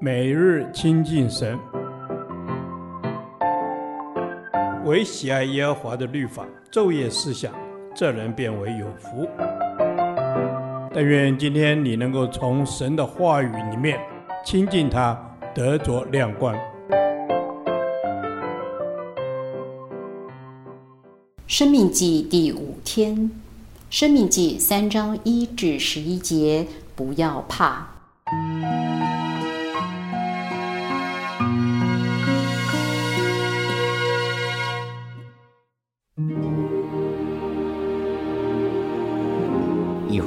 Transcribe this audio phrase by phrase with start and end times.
[0.00, 1.58] 每日亲近神，
[4.84, 7.52] 唯喜爱耶和华的律法，昼夜思想，
[7.94, 9.26] 这人便为有福。
[10.92, 13.98] 但愿今天你能够从神的话语里面
[14.44, 15.18] 亲近他，
[15.54, 16.54] 得着亮光。
[21.46, 23.30] 生命记第五天，
[23.88, 27.88] 生命记三章一至十一节，不要怕。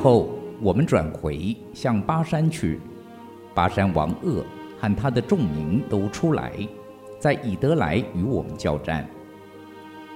[0.02, 0.30] 后
[0.62, 2.80] 我们转回向巴山去，
[3.54, 4.44] 巴山王噩
[4.80, 6.54] 和他的众民都出来，
[7.20, 9.06] 在以德来与我们交战。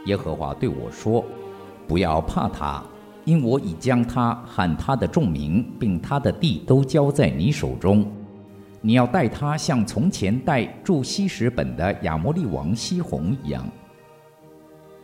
[0.06, 1.24] 耶和华对我说
[1.88, 2.84] ：“不要怕他，
[3.26, 8.06] 因我已将他和他的众民，并他的地都交在你手中。
[8.82, 13.64] 你要待他像从前待住希实本的亚摩利王西宏一样。”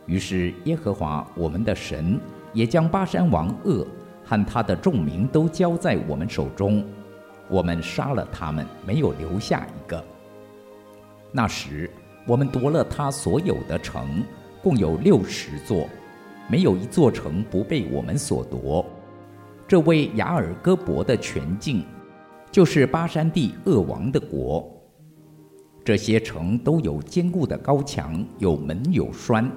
[0.06, 2.18] 于是耶和华我们的神
[2.52, 3.86] 也将巴山王噩
[4.28, 6.84] 和他的众民都交在我们手中，
[7.48, 10.04] 我们杀了他们，没有留下一个。
[11.32, 11.90] 那时
[12.26, 14.22] 我们夺了他所有的城。
[14.60, 15.88] 共有六十座，
[16.48, 18.84] 没有一座城不被我们所夺。
[19.68, 21.84] 这位雅尔戈伯的全境，
[22.50, 24.68] 就是巴山地恶王的国。
[25.84, 29.48] 这些城都有坚固的高墙，有门有栓。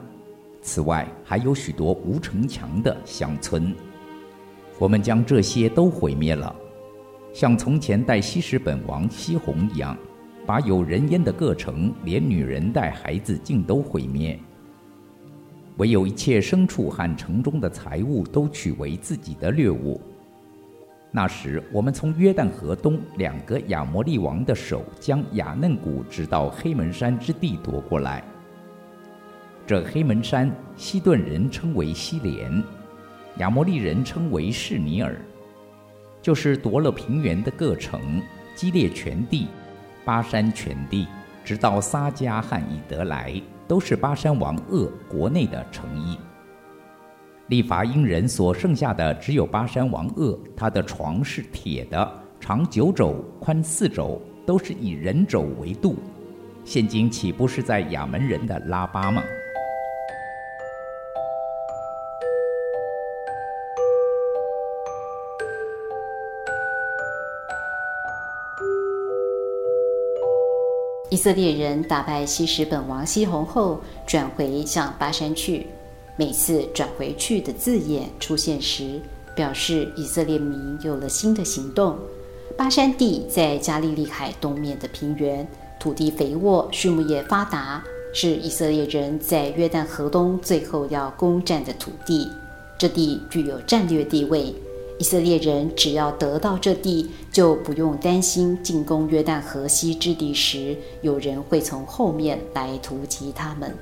[0.61, 3.75] 此外，还有许多无城墙的乡村。
[4.81, 6.55] 我们将这些都毁灭了，
[7.31, 9.95] 像从前待希实本王西宏一样，
[10.43, 14.39] 把有人烟的各城，连女人带孩子，尽都毁灭。
[15.77, 20.01] 唯有一切牲畜和城中的财物都取为自己的掠物。
[21.11, 28.23] 那时，我们从约旦河东两个亚摩利王的手，将亚嫩谷直到黑门山之地夺过来。
[29.67, 32.63] 这黑门山，西顿人称为西莲，
[33.37, 35.19] 亚摩利人称为士尼尔，
[36.21, 38.21] 就是夺了平原的各城，
[38.55, 39.47] 基列全地，
[40.05, 41.07] 巴山全地，
[41.43, 43.41] 直到撒迦和以得来。
[43.67, 46.17] 都是巴山王鄂国内的城邑。
[47.47, 55.95] 利乏音人所剩下的只有巴山王鄂，他的床是铁的，长九肘，宽四肘，都是以人肘为度。
[56.65, 59.23] 现今岂不是在亚门人的拉巴吗？
[71.11, 75.67] 以色列人打败希实本王西宏后，转回向巴山去。
[76.15, 78.97] 每次转回去的字眼出现时，
[79.35, 81.99] 表示以色列民有了新的行动。
[82.57, 85.45] 巴山地在加利利海东面的平原，
[85.77, 87.83] 土地肥沃，畜牧业发达，
[88.13, 92.29] 是以色列人在约旦河东最后要攻占的土地。
[92.77, 94.55] 这地具有战略地位。
[95.01, 103.75] 以色列人只要得到这地，就不用担心进攻约旦河西之地时，有人会从后面来突击他们。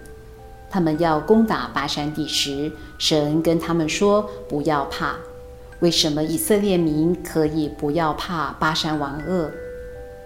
[0.69, 5.17] 他们要攻打巴山地时，神跟他们说：“不要怕。”
[5.81, 9.49] 为什么以色列民可以不要怕巴山王噩？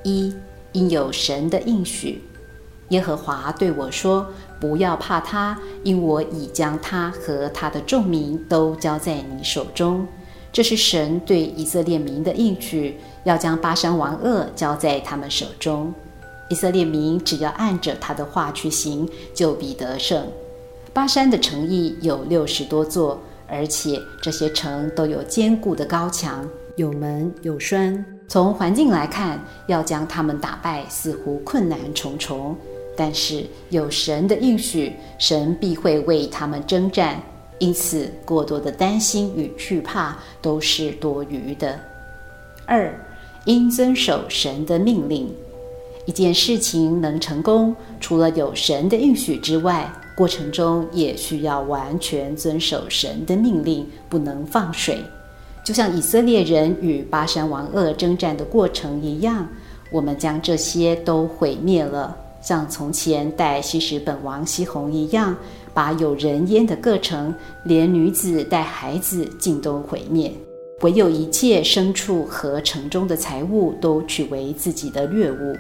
[0.04, 0.32] 一，
[0.74, 2.22] 因有神的应许。
[2.90, 4.28] 耶和华对我说
[4.62, 10.08] ：“不要怕他，因我已将他和他的众民都交在你手中。”
[10.54, 15.92] 这是神对以色列民的应许，要将巴山王恶交在他们手中。
[16.48, 20.24] 以色列民只要按着他的话去行，就必得胜。
[20.94, 28.06] 巴山的城邑有六十多座，而且这些城都有坚固的高墙，有门有栓。
[28.28, 32.56] 从环境来看，要将他们打败似乎困难重重，
[32.96, 37.20] 但是有神的应许，神必会为他们征战。
[37.60, 41.80] 因此，过多的担心与惧怕都是多余的。
[42.66, 42.94] 二，
[43.46, 45.34] 应遵守神的命令。
[46.06, 55.02] 一件事情能成功，除了有神的应许之外，过程中也需要完全遵守神的命令，不能放水。
[55.64, 59.48] 就像以色列人与巴山王噩征战的过程一样，
[59.92, 65.34] 我们将这些都毁灭了，像从前待希实本王西宏一样。
[65.74, 67.34] 把有人烟的各城，
[67.64, 70.32] 连女子带孩子尽都毁灭，
[70.82, 75.56] 唯有一切牲畜和城中的财物都取为自己的掠物。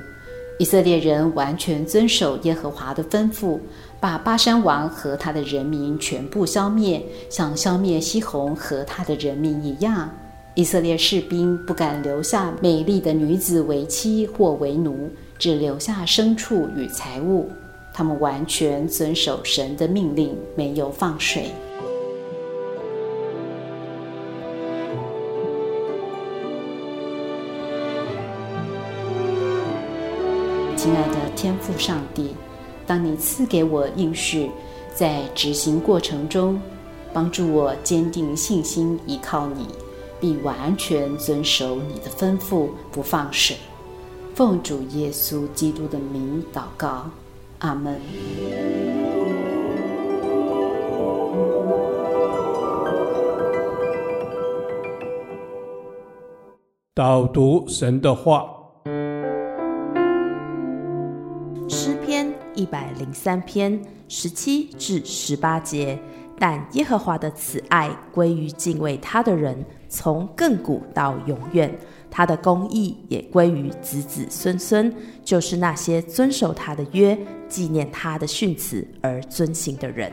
[0.59, 3.59] 以色列人完全遵守耶和华的吩咐，
[3.99, 10.07] 把巴珊王和他的人民全部消灭，像消灭西宏和他的人民一样。
[10.53, 17.49] 以色列士兵不敢留下美丽的女子为妻或为奴，只留下牲畜与财物。
[17.93, 21.51] 他们完全遵守神的命令，没有放水。
[30.75, 32.35] 亲爱的天父上帝，
[32.85, 34.51] 当你赐给我应许，
[34.93, 36.59] 在执行过程中，
[37.13, 39.67] 帮助我坚定信心，依靠你，
[40.19, 43.55] 并完全遵守你的吩咐，不放水。
[44.35, 47.09] 奉主耶稣基督的名祷告。
[47.63, 47.97] 阿门。
[56.93, 58.45] 导读神的话，
[61.69, 65.97] 诗篇一百零三篇十七至十八节。
[66.39, 71.73] 但耶和华的慈爱归于敬畏他的人，从亘古到永远。
[72.15, 74.93] 他的公义也归于子子孙孙，
[75.25, 77.17] 就是那些遵守他的约、
[77.49, 80.11] 纪念他的训词而遵行的人。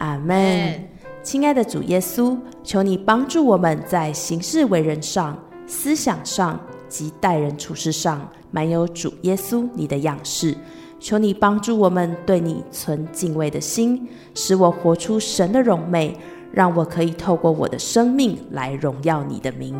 [0.00, 0.86] 阿门。
[1.22, 5.34] 亲爱的主耶稣，求你帮助我们在行事为人上、
[5.66, 6.60] 思想上
[6.90, 10.54] 及待人处事上，满有主耶稣你的样式。
[10.98, 16.14] 求你帮助我们对你存敬畏的心，使我活出神的荣美，
[16.52, 19.74] 让我可以透过我的生命来荣耀你的名。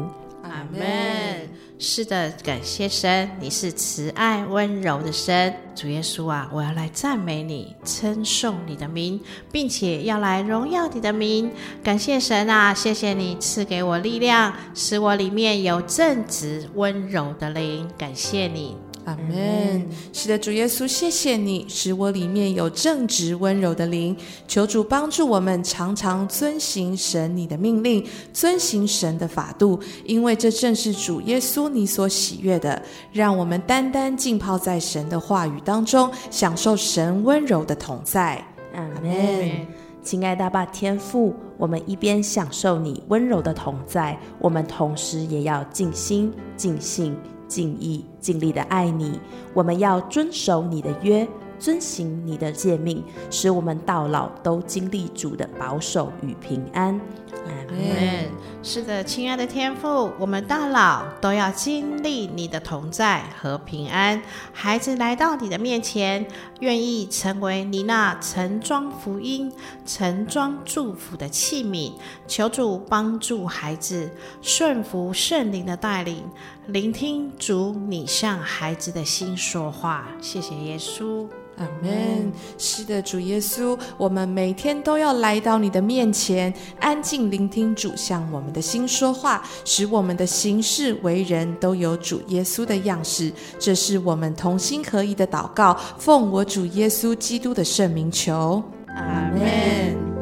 [0.50, 1.48] 阿门。
[1.78, 9.18] 是的，感谢神，你是慈爱温柔的神，主耶稣啊，我要来赞美你，称颂你的名，
[9.50, 11.50] 并且要来荣耀你的名。
[11.82, 17.88] 感谢神啊，谢谢你赐给我力量，使我里面有正直温柔的灵。
[17.96, 18.76] 感谢你。
[19.04, 19.86] 阿门。
[20.12, 24.16] 是的，主耶稣，谢谢你使我里面有正直温柔的灵。
[24.46, 32.80] 求主帮助我们，常常遵行神你的命令，遵行神的法度，因为这正是主耶稣你所喜悦的。
[33.12, 38.44] 让我们单单浸泡在神的话语当中，享受神温柔的同在。
[38.74, 39.66] 阿门。
[40.02, 47.14] 亲爱的阿爸天父，我们一边享受你温柔的同在，我们同时也要尽心尽性。
[47.50, 49.18] 尽意尽力的爱你，
[49.52, 51.26] 我们要遵守你的约，
[51.58, 56.98] 遵行你的诫命，使我们到老都经历主的保守与平安。
[57.46, 58.30] 阿门。
[58.62, 64.20] 是的，亲爱的天父，我们到老都要经历你的同在和平安。
[64.52, 66.26] 孩子来到你的面前，
[66.60, 69.50] 愿意成为你那盛装福音、
[69.86, 71.92] 盛装祝福的器皿。
[72.26, 74.10] 求主帮助孩子
[74.42, 76.22] 顺服圣灵的带领，
[76.66, 80.06] 聆听主你向孩子的心说话。
[80.20, 81.26] 谢谢耶稣。
[81.60, 82.32] 阿门。
[82.58, 93.30] 是的，主耶稣，我们每天都要来到你的面前，安静聆听主向我们的心说话，使我们的行事为人都有主耶稣的样式。
[93.58, 98.62] 这是我们同心合一的祷告，奉我主耶稣基督的圣名求。
[98.88, 99.40] 阿门。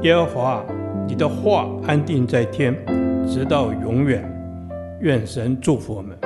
[0.02, 0.64] 耶和华，
[1.06, 2.74] 你的话安定在天，
[3.26, 4.28] 直到永远。
[5.00, 6.18] 愿神祝福我们。